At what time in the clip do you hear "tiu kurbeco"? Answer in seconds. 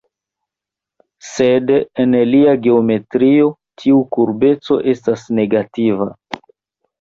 3.83-4.79